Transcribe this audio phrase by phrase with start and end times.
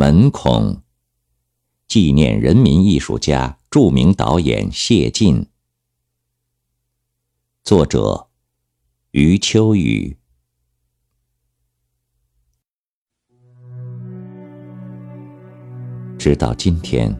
[0.00, 0.80] 门孔，
[1.88, 5.48] 纪念人民艺术家、著名导演谢晋。
[7.64, 8.28] 作者：
[9.10, 10.16] 余秋雨。
[16.16, 17.12] 直到今天，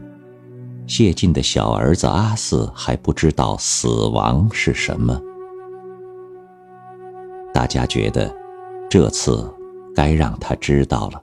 [0.87, 5.21] 谢晋的小儿子阿四还不知道死亡是什么。
[7.53, 8.33] 大家觉得，
[8.89, 9.53] 这次
[9.93, 11.21] 该让他知道了。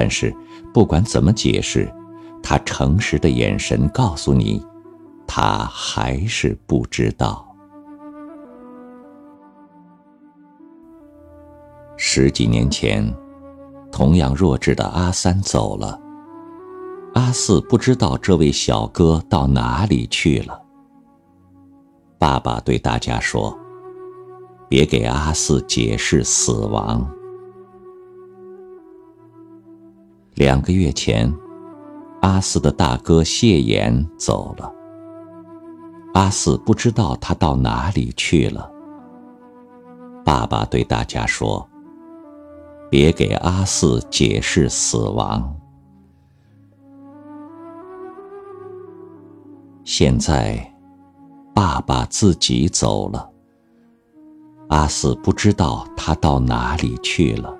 [0.00, 0.34] 但是，
[0.72, 1.86] 不管怎么解释，
[2.42, 4.64] 他诚实的眼神告诉你，
[5.26, 7.46] 他还是不知道。
[11.98, 13.14] 十几年前，
[13.92, 16.00] 同样弱智的阿三走了，
[17.12, 20.62] 阿四不知道这位小哥到哪里去了。
[22.18, 23.54] 爸爸对大家说
[24.66, 27.06] ：“别给阿四解释死亡。”
[30.40, 31.30] 两个月前，
[32.22, 34.72] 阿四的大哥谢岩走了。
[36.14, 38.72] 阿四不知道他到哪里去了。
[40.24, 41.68] 爸爸对大家说
[42.88, 45.54] ：“别给阿四解释死亡。”
[49.84, 50.74] 现在，
[51.54, 53.30] 爸爸自己走了。
[54.70, 57.59] 阿四不知道他到哪里去了。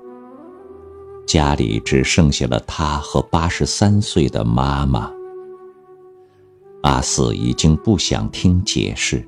[1.31, 5.13] 家里只剩下了他和八十三岁的妈妈。
[6.83, 9.25] 阿四已经不想听解释，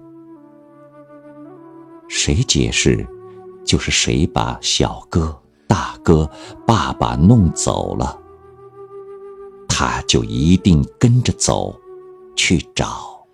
[2.08, 3.06] 谁解释，
[3.64, 6.28] 就是谁把小哥、大哥、
[6.66, 8.20] 爸爸弄走了，
[9.68, 11.72] 他就一定跟着走，
[12.34, 13.24] 去找。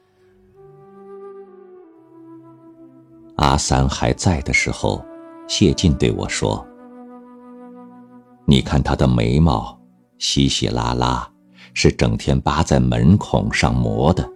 [3.36, 5.02] 阿三还在的时候，
[5.48, 6.62] 谢晋对我说。
[8.50, 9.78] 你看他的眉毛，
[10.18, 11.28] 稀稀拉拉，
[11.74, 14.26] 是整天扒在门孔上磨的。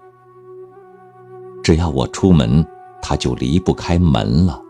[1.65, 2.63] 只要我出门，
[3.01, 4.63] 他就离不开门了，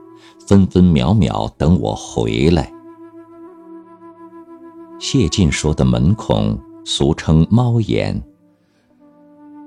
[0.47, 2.73] 分分秒秒等我回来。
[5.01, 8.23] 谢晋说的门孔，俗称猫眼。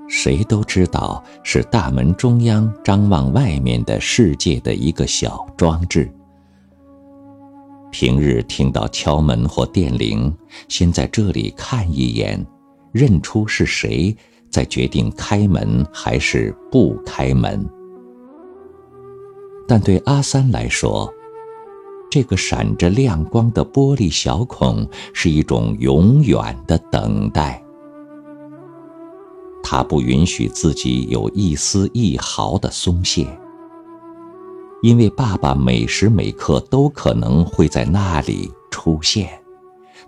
[0.08, 6.10] 谁都知道是大门中央张望外面的世界的一个小装置。
[7.98, 10.30] 平日听到敲门或电铃，
[10.68, 12.46] 先在这里看一眼，
[12.92, 14.14] 认出是谁，
[14.50, 17.66] 再决定开门还是不开门。
[19.66, 21.10] 但对阿三来说，
[22.12, 27.64] 这个闪着亮光的玻璃小孔是一种永远的等待。
[29.64, 33.26] 他不允许自己有一丝一毫的松懈。
[34.86, 39.28] 因为爸爸每时每刻都可能会在那里出现，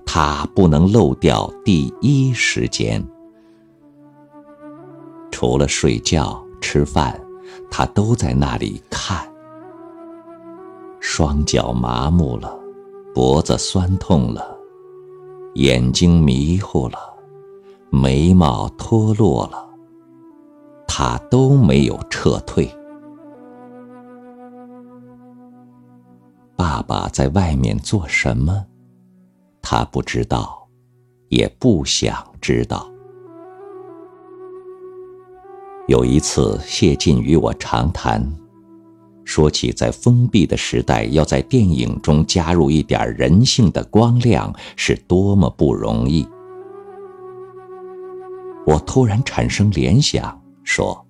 [0.05, 3.03] 他不能漏掉第一时间。
[5.31, 7.19] 除了睡觉、吃饭，
[7.71, 9.27] 他都在那里看。
[10.99, 12.55] 双脚麻木了，
[13.15, 14.55] 脖子酸痛了，
[15.55, 16.99] 眼睛迷糊了，
[17.89, 19.69] 眉毛脱落了，
[20.87, 22.71] 他都没有撤退。
[26.57, 28.65] 爸爸在外面做什么？
[29.61, 30.67] 他不知道，
[31.29, 32.89] 也不想知道。
[35.87, 38.27] 有一次，谢晋与我长谈，
[39.23, 46.27] 说起在封闭的时代，要在电影中加入一点人性的光亮是多么不容易。
[48.65, 51.05] 我突然产生联想，说：“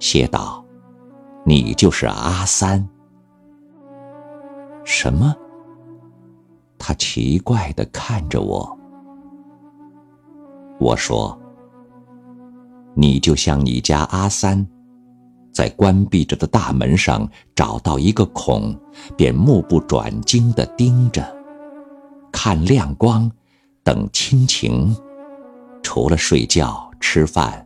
[0.00, 0.64] 谢导，
[1.44, 2.88] 你就是阿三。”
[4.84, 5.34] 什么？
[6.78, 8.78] 他奇怪的看着我。
[10.80, 11.38] 我说
[12.94, 14.66] ：“你就像你家阿三，
[15.52, 18.76] 在关闭着的大门上找到一个孔，
[19.16, 21.24] 便目不转睛的盯着，
[22.32, 23.30] 看亮光，
[23.84, 24.92] 等亲情，
[25.82, 27.64] 除了睡觉、吃饭，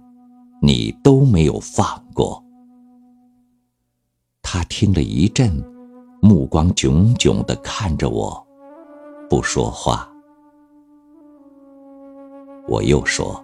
[0.61, 2.45] 你都没有放过。”
[4.43, 5.76] 他听了一阵。
[6.27, 8.45] 目光炯炯的看着我，
[9.31, 10.11] 不说话。
[12.67, 13.41] 我又说：“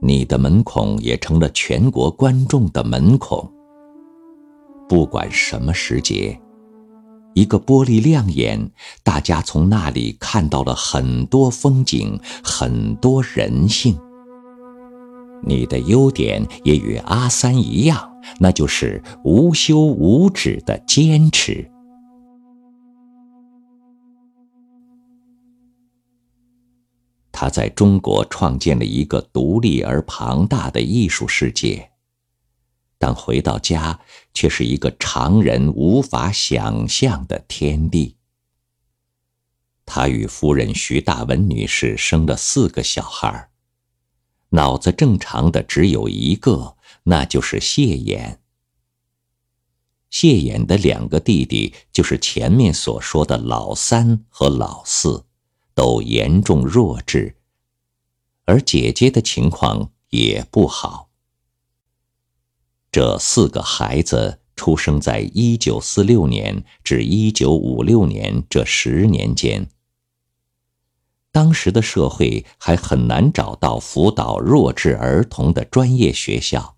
[0.00, 3.46] 你的门孔也成了全国观众的门孔。
[4.88, 6.40] 不管什么时节，
[7.34, 8.70] 一个玻璃亮眼，
[9.02, 13.94] 大家从那里看到了很多风景，很多人性。
[15.46, 18.08] 你的优点也与阿三一样。”
[18.38, 21.68] 那就是无休无止的坚持。
[27.32, 31.90] 他在中国创建了一个独立而庞大的艺术世界，
[32.96, 33.98] 但回到家
[34.32, 38.16] 却是一个常人无法想象的天地。
[39.84, 43.50] 他与夫人徐大文女士生了四个小孩儿
[44.52, 48.38] 脑子正常的只有一个，那就是谢衍。
[50.08, 55.24] 谢衍的两个弟弟，就是前面所说的老三和老四。
[55.74, 57.34] 都严重弱智，
[58.44, 61.08] 而姐姐的情况也不好。
[62.90, 69.66] 这四个孩子出生在一九四六年至一九五六年这十年间。
[71.32, 76.76] 当时的社会还很难找到辅导弱智儿童的专业学校，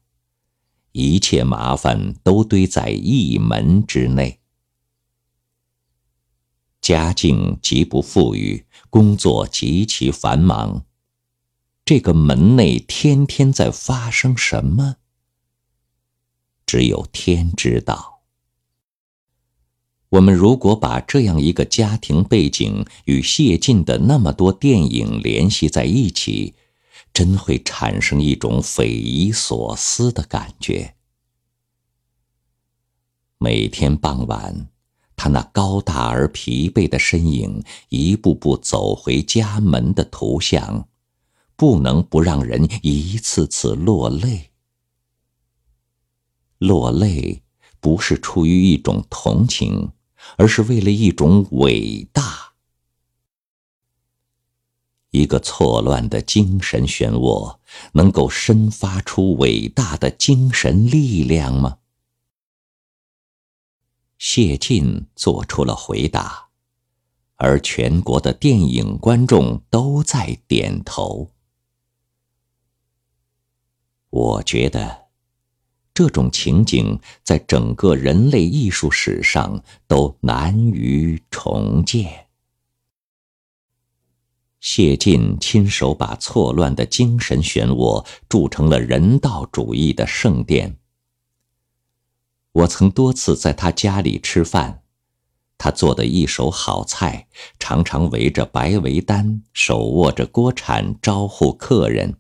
[0.93, 4.41] 一切麻烦都堆在一门之内。
[6.81, 10.85] 家境极不富裕，工作极其繁忙。
[11.85, 14.97] 这个门内天天在发生什么？
[16.65, 18.13] 只有天知道。
[20.14, 26.55] 我们如果把这样一个家庭背景与谢晋的那么多电影联系在一起，
[27.12, 30.94] 真会产生一种匪夷所思的感觉。
[33.38, 34.69] 每天傍晚。
[35.16, 40.88] 他那高大而疲惫的身影，一步步走回家门的图像，
[41.55, 44.50] 不能不让人一次次落泪。
[46.58, 47.43] 落泪
[47.81, 49.93] 不是出于一种同情，
[50.37, 52.55] 而是为了一种伟大。
[55.11, 57.59] 一个错乱的精神漩涡，
[57.93, 61.79] 能够生发出伟大的精神力量吗？
[64.19, 66.49] 谢晋做出了回答，
[67.37, 71.31] 而全国的电影观众都在点头。
[74.11, 75.04] 我觉得，
[75.94, 82.26] 这种情景在整个人类艺术史上都难于重建。
[84.58, 90.79] 谢晋亲手把错乱的精神漩涡铸成了人道主义的圣殿。
[92.50, 94.82] 我曾多次在他家里吃饭，
[95.58, 102.17] 他做的一手好菜，常常围着白围单，手握着锅铲招呼客人。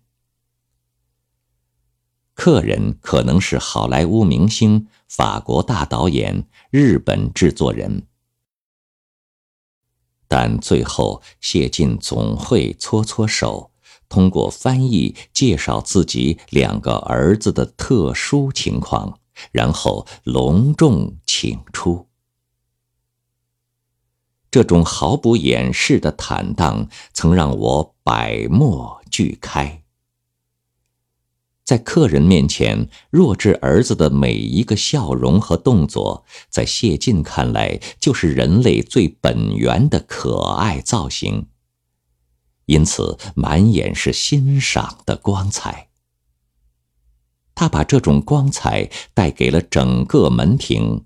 [2.34, 8.06] 客人可能是好莱坞明星、法国大导演、日本制作人，
[10.28, 13.70] 但最后谢晋总会搓搓手，
[14.08, 19.20] 通过翻译介绍自己两个儿子的特殊情况。
[19.50, 22.08] 然后隆重请出。
[24.48, 29.83] 这种毫不掩饰的坦荡，曾让我百墨俱开。
[31.64, 41.46] 在客人面前，弱智儿子的每一个笑容和动作，在谢晋看来，就是人类最本源的可爱造型，
[42.66, 45.88] 因此满眼是欣赏的光彩。
[47.54, 51.04] 他把这种光彩带给了整个门庭，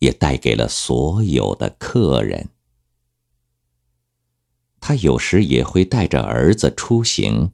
[0.00, 2.50] 也带给了所有的客人。
[4.80, 7.52] 他有时也会带着儿子出行。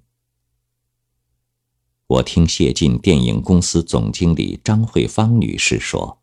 [2.11, 6.21] 我听谢晋电影公司总经理张慧芳女士说，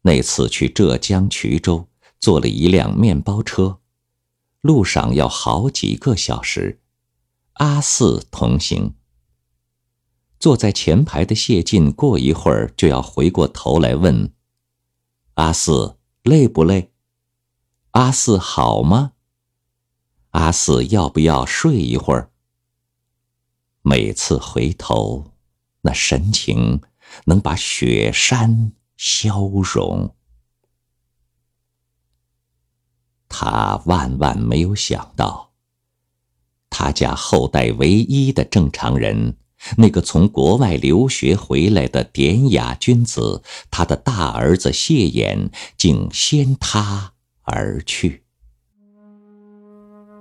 [0.00, 1.86] 那次去浙江衢州，
[2.18, 3.78] 坐了一辆面包车，
[4.60, 6.80] 路上要好几个小时，
[7.52, 8.94] 阿四同行。
[10.40, 14.32] 坐在前排的谢晋，过一会儿就要回过头来问
[15.34, 16.90] ：“阿四累不累？
[17.92, 19.12] 阿四好吗？
[20.30, 22.30] 阿四要不要睡一会儿？”
[23.82, 25.32] 每次回头，
[25.80, 26.80] 那神情
[27.24, 30.14] 能把雪山消融。
[33.28, 35.52] 他万万没有想到，
[36.70, 39.36] 他家后代唯一的正常人。
[39.76, 48.24] 那个从国外留学回来的典雅君子，他的大儿子谢衍竟先他而去。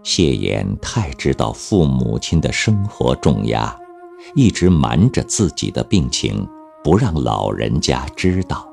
[0.04, 3.76] 谢衍太知道父母亲的生活重压，
[4.36, 6.48] 一直瞒着自己的病情，
[6.84, 8.68] 不让老人家知道。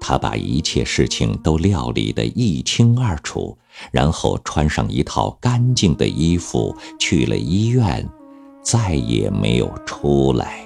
[0.00, 3.58] 他把一切事情都料理得一清二楚，
[3.90, 8.08] 然后穿上一套干净的衣服去了医院。
[8.60, 10.62] 再也没有出来。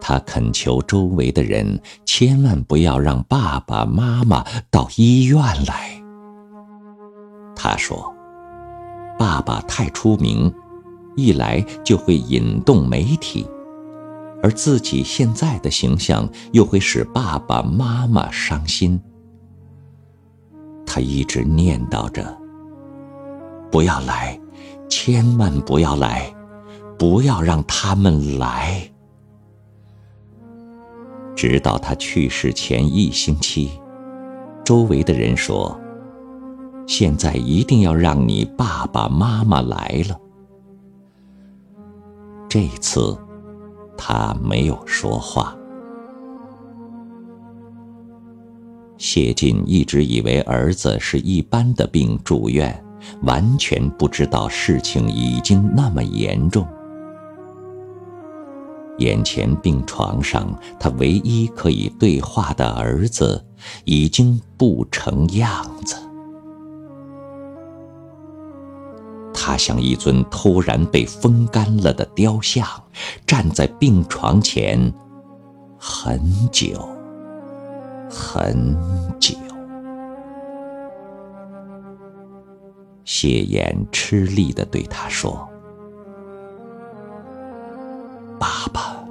[0.00, 6.02] 他恳求周围的人千万不要让爸爸妈妈到医院来。
[7.62, 8.10] 他说
[9.18, 10.50] ：“爸爸太出名，
[11.14, 13.46] 一来就会引动媒体，
[14.42, 18.98] 而自己现在的形象又会使爸爸妈妈伤心。”
[20.86, 22.34] 他一直念叨着
[23.70, 24.40] ：“不要来，
[24.88, 26.34] 千万不要来，
[26.98, 28.90] 不要让他们来。”
[31.36, 33.70] 直到他去世前一星期，
[34.64, 35.78] 周围的人说
[36.90, 40.20] ：“现在一定要让你爸爸妈妈来了。”
[42.50, 43.16] 这次，
[43.96, 45.56] 他没有说话。
[48.98, 52.84] 谢晋一直以为儿子是一般的病住院，
[53.22, 56.66] 完全不知道事情已经那么严重。
[58.98, 63.46] 眼前病床上，他唯一可以对话的儿子
[63.84, 65.96] 已经不成样子。
[69.50, 72.64] 他像一尊突然被风干了的雕像，
[73.26, 74.94] 站在病床前，
[75.76, 76.88] 很久，
[78.08, 78.76] 很
[79.18, 79.36] 久。
[83.04, 85.48] 谢衍吃力地对他说。
[88.38, 89.04] 爸爸，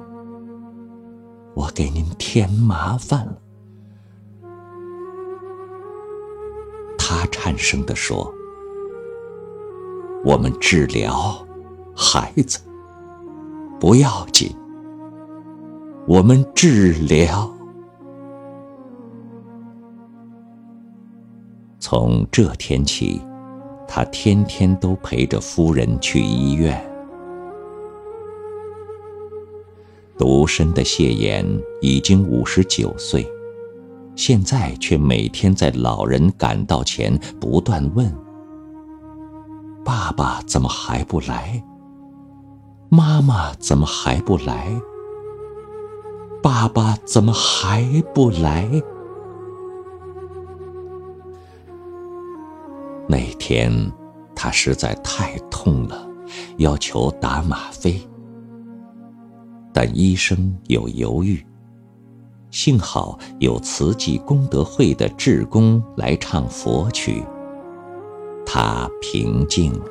[1.52, 3.36] 我给您添麻烦了。
[6.96, 8.32] 他颤声地说
[10.24, 11.34] ：“我们治疗
[11.96, 12.60] 孩子
[13.80, 14.54] 不要紧，
[16.06, 17.50] 我们治疗。”
[21.80, 23.20] 从这天起，
[23.88, 26.78] 他天天都陪着夫人去医院。
[30.18, 31.42] 独身的谢衍
[31.80, 33.26] 已经五十九岁，
[34.14, 38.14] 现在却每天在老人赶到前不断问
[39.84, 41.62] ：“爸爸怎么还不来？
[42.88, 44.68] 妈妈怎么还不来？
[46.42, 47.84] 爸爸怎么还
[48.14, 48.68] 不来？”
[53.08, 53.70] 那天，
[54.34, 56.06] 他实在太痛了，
[56.58, 58.00] 要求打吗啡。
[59.72, 61.44] 但医生有犹豫。
[62.50, 67.24] 幸好有慈济功德会的志工来唱佛曲，
[68.44, 69.84] 他平静了。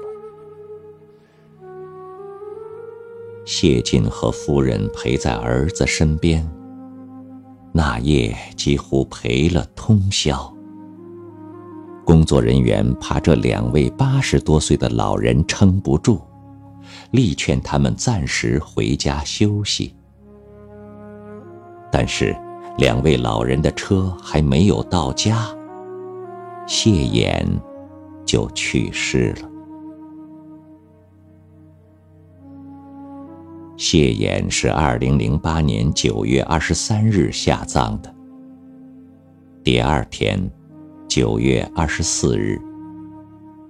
[3.46, 6.48] 谢晋和夫人陪在儿子身边，
[7.72, 10.54] 那夜几乎陪了通宵。
[12.06, 16.22] 工作人员怕这两位八十多岁的老人撑不住。
[17.12, 19.96] 力劝他们暂时回家休息，
[21.92, 22.36] 但是
[22.78, 25.48] 两位老人的车还没有到家，
[26.68, 27.46] 谢衍
[28.30, 29.50] 就去世了。
[33.76, 38.16] 谢衍是二零零八年九月二十三日下葬的。
[39.64, 40.40] 第二天，
[41.08, 42.62] 九月二十四日。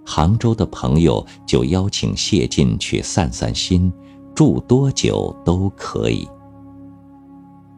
[0.05, 3.89] 杭州的朋友就邀请谢晋去散散心，
[4.35, 6.27] 住多久都可以。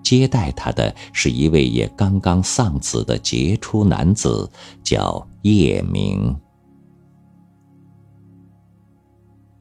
[0.01, 4.49] 接待他的是一位也刚刚丧子的杰出男子，
[4.81, 6.35] 叫叶明。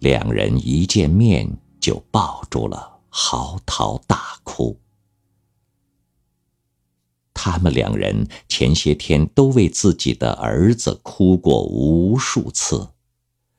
[0.00, 4.78] 两人一见面就抱住了，嚎啕大哭。
[7.35, 12.88] 他们两人前些天都为自己的儿子哭过无数次，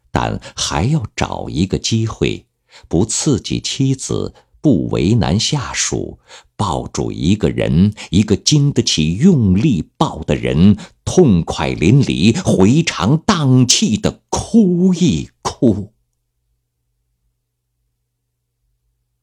[0.10, 2.48] 但还要找一个机会，
[2.88, 6.18] 不刺激妻子，不为难下属，
[6.56, 15.94] 抱住一个人，一个经得起用力抱的人，痛快淋漓、回肠荡气的哭一哭。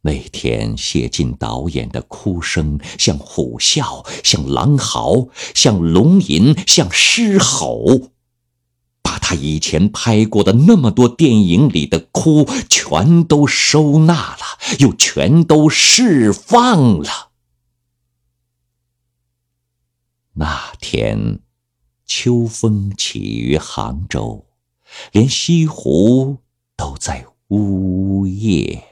[0.08, 8.12] 那天，谢晋导演的哭声像虎啸，像狼嚎，像龙吟，像狮吼，
[9.02, 17.32] 把他以前拍过的那么多电影里的哭全都收纳了，又全都释放了。
[20.32, 21.40] 那天，
[22.06, 24.46] 秋风起于杭州，
[25.12, 26.38] 连西湖
[26.74, 28.84] 都在呜咽。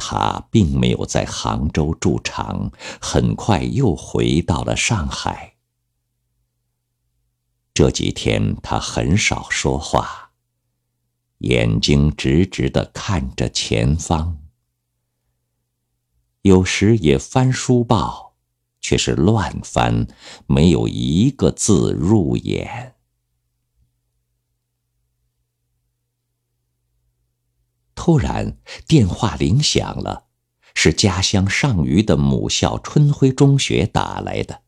[0.00, 5.56] 他并没有在杭州驻场，很快又回到了上海。
[7.74, 10.32] 这几天他很少说话，
[11.38, 14.38] 眼睛直直的看着前方，
[16.42, 18.36] 有时也翻书报，
[18.80, 20.08] 却是乱翻，
[20.46, 22.96] 没有一个字入眼。
[27.94, 30.27] 突然，电话铃响了，
[30.80, 34.62] 是家乡上虞的母校春晖中学打来的，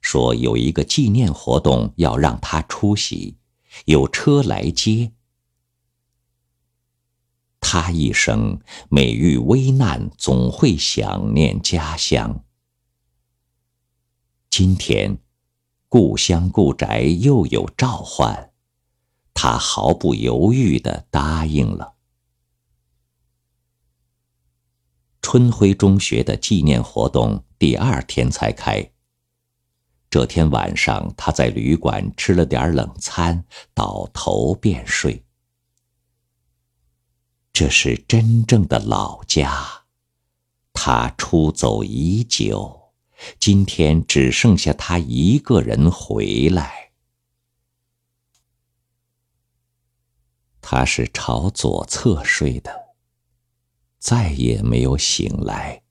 [0.00, 3.36] 说有一个纪念活动要让他出席，
[3.84, 5.12] 有车来接。
[7.60, 8.58] 他一生
[8.90, 12.44] 每遇危难，总会想念家乡。
[14.50, 15.18] 今天，
[15.88, 18.50] 故乡故宅又有召唤，
[19.32, 21.94] 他毫不犹豫的答应了。
[25.30, 28.90] 春晖中学的纪念活动第二天才开。
[30.08, 33.44] 这天晚上，他在旅馆吃了点冷餐，
[33.74, 35.22] 倒头便睡。
[37.52, 39.84] 这是真正的老家，
[40.72, 42.94] 他出走已久。
[43.38, 46.92] 今天只剩下他一个人回来。
[50.62, 52.77] 他是朝左侧睡的，
[53.98, 55.82] 再也没有醒来。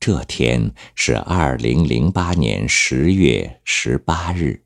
[0.00, 4.64] 这天是二零零八年十月十八日，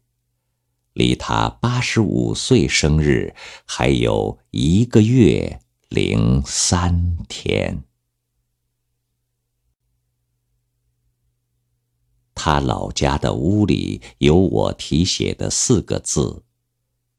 [0.94, 7.84] 离他八十五岁生日还有一个月零三天。
[12.34, 16.44] 他老家的屋里有我题写的四个字：“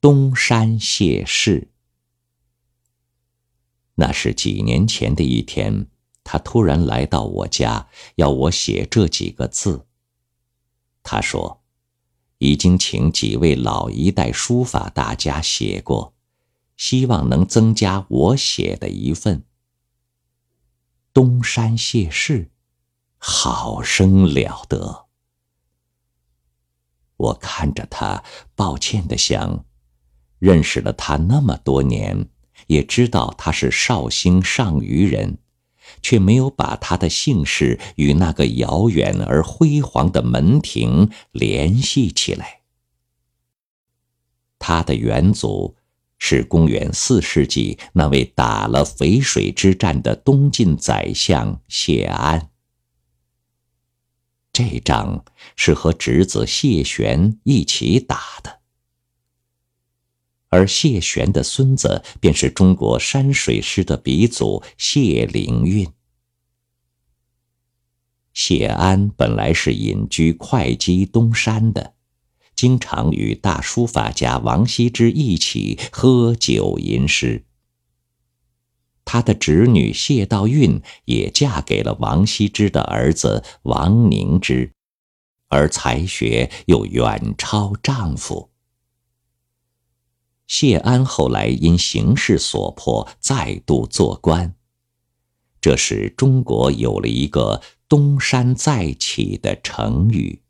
[0.02, 1.72] 东山谢氏。”
[4.00, 5.88] 那是几年前的一天，
[6.24, 9.86] 他突然来到我家，要我写这几个字。
[11.04, 11.62] 他说，
[12.38, 16.14] 已经请几位老一代书法大家写过，
[16.78, 19.44] 希望能增加我写的一份。
[21.12, 22.52] 东山谢氏，
[23.18, 25.08] 好生了得。
[27.18, 28.24] 我看着他，
[28.56, 29.66] 抱歉的想：
[30.38, 32.30] 认识了他那么多年，
[32.68, 35.38] 也知道他是绍兴上虞人，
[36.02, 42.62] 却没有把他的姓氏与那个遥远而辉煌的门庭联系起来。
[44.58, 45.78] 他的远祖
[46.18, 52.50] 是公元四世纪那位打了淝水之战的东晋宰相谢安。
[54.52, 55.24] 这仗
[55.56, 58.59] 是和侄子谢玄一起打的，
[60.50, 65.88] 而谢玄的孙子便是中国山水诗的鼻祖谢灵运。
[68.34, 71.94] 谢安本来是隐居会稽东山的，
[72.56, 77.46] 经常与大书法家王羲之一起喝酒吟诗。
[79.04, 84.72] 他的侄女谢道韫也嫁给了王羲之的儿子王凝之，
[85.48, 88.49] 而才学又远超丈夫。
[90.60, 94.56] 谢安后来因形势所迫，再度做官，
[95.62, 100.42] 这使中国有了一个“东山再起”的成语。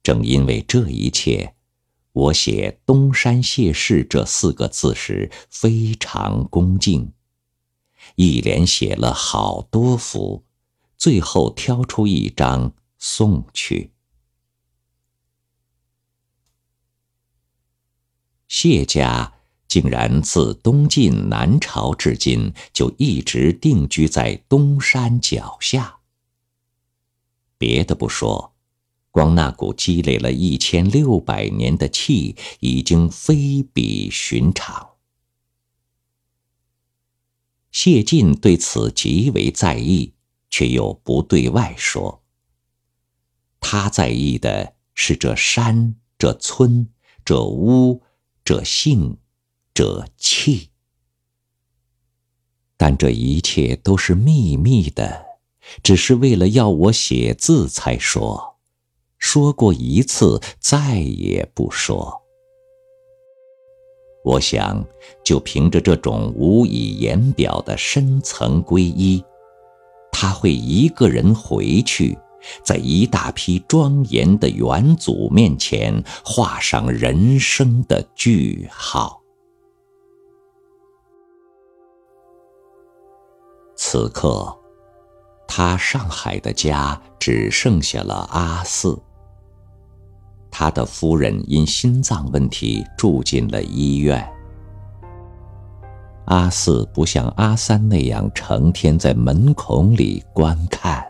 [0.00, 1.56] 正因为这一切。
[2.12, 7.14] 我写“东山谢氏”这四个字时非常恭敬，
[8.14, 10.44] 一连写了好多幅，
[10.96, 13.93] 最后挑出一张送去。
[18.48, 19.32] 谢家
[19.66, 25.98] 竟然自东晋南朝至今就一直定居在东山脚下。
[27.58, 28.52] 别的不说。
[29.10, 34.94] 光那股积累了一千六百年的气，已经非比寻常。
[37.70, 40.14] 谢晋对此极为在意，
[40.50, 42.24] 却又不对外说。
[43.60, 46.88] 他在意的是这山、这村、
[47.24, 48.02] 这屋、
[48.44, 49.16] 这性、
[49.72, 50.68] 这气。
[52.76, 55.24] 但这一切都是秘密的，
[55.82, 58.56] 只是为了要我写字才说。
[59.18, 62.20] 说过一次，再也不说。
[64.22, 64.84] 我想，
[65.24, 69.24] 就凭着这种无以言表的深层皈依，
[70.12, 72.18] 他会一个人回去，
[72.62, 79.20] 在一大批庄严的元祖面前画上人生的句号。
[83.76, 84.56] 此刻，
[85.46, 88.98] 他上海的家只剩下了阿四。
[90.50, 94.24] 他的夫人因心脏问题住进了医院。
[96.26, 101.04] 阿四不像阿三那样成天在门孔里观看。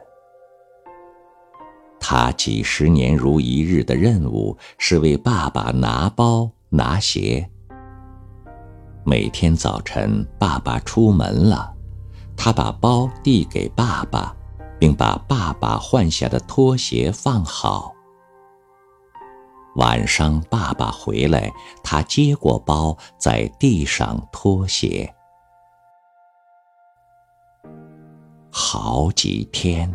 [2.07, 7.49] 他几十年如一日的任务是为爸爸拿包拿鞋。
[9.07, 11.75] 每天早晨，爸爸出门了，
[12.37, 14.37] 他把包递给爸爸，
[14.79, 17.95] 并把爸爸换下的拖鞋放好。
[19.77, 21.51] 晚上，爸爸回来，
[21.83, 25.11] 他接过包，在地上拖鞋。
[28.51, 29.91] 好几天，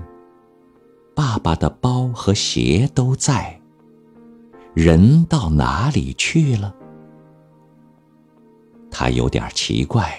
[1.20, 3.60] 爸爸的包和鞋都在，
[4.74, 6.74] 人到哪里去了？
[8.90, 10.18] 他有点奇怪，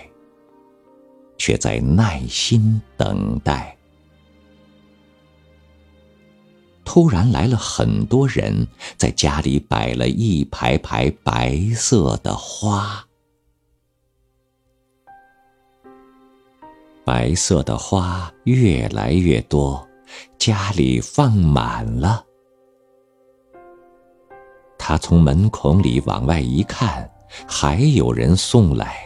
[1.38, 3.74] 却在耐心等待。
[6.84, 13.02] 突然来了很多人，在家里摆了一排排白色的花。
[17.06, 19.88] 白色的花越来越多，
[20.40, 22.24] 家里放满了。
[24.78, 27.08] 他从门孔里往外一看，
[27.46, 28.96] 还有人送来。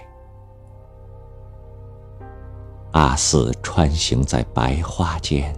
[2.93, 5.53] 阿四穿行在白花间。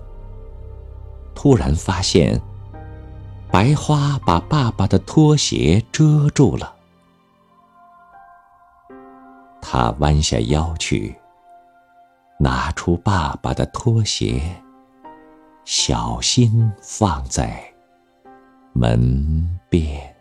[1.35, 2.41] 突然发现，
[3.53, 6.75] 白花把爸爸的拖鞋遮住了。
[9.61, 11.15] 他弯下腰去，
[12.39, 14.41] 拿出爸爸的拖鞋，
[15.67, 17.61] 小心放在
[18.73, 20.16] 门边。